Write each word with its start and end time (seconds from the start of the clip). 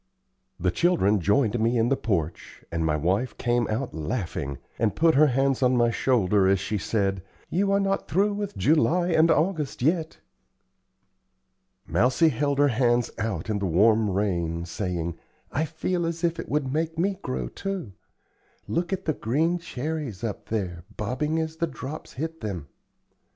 The 0.59 0.71
children 0.71 1.19
joined 1.19 1.59
me 1.59 1.77
in 1.77 1.89
the 1.89 1.95
porch, 1.95 2.63
and 2.71 2.83
my 2.83 2.95
wife 2.95 3.37
came 3.37 3.67
out 3.67 3.93
laughing, 3.93 4.57
and 4.79 4.95
put 4.95 5.13
her 5.13 5.27
hand 5.27 5.61
on 5.61 5.77
my 5.77 5.91
shoulder 5.91 6.47
as 6.47 6.59
she 6.59 6.79
said, 6.79 7.21
"You 7.51 7.71
are 7.71 7.79
not 7.79 8.07
through 8.07 8.33
with 8.33 8.57
July 8.57 9.09
and 9.09 9.29
August 9.29 9.83
yet." 9.83 10.17
Mousie 11.85 12.29
held 12.29 12.57
her 12.57 12.69
hands 12.69 13.11
out 13.19 13.47
in 13.47 13.59
the 13.59 13.67
warm 13.67 14.09
rain, 14.09 14.65
saying: 14.65 15.19
"I 15.51 15.65
feel 15.65 16.07
as 16.07 16.23
if 16.23 16.39
it 16.39 16.49
would 16.49 16.73
make 16.73 16.97
me 16.97 17.19
grow, 17.21 17.47
too. 17.47 17.91
Look 18.67 18.91
at 18.91 19.05
the 19.05 19.13
green 19.13 19.59
cherries 19.59 20.23
up 20.23 20.45
there, 20.49 20.83
bobbing 20.97 21.37
as 21.37 21.57
the 21.57 21.67
drops 21.67 22.13
hit 22.13 22.41
them." 22.41 22.69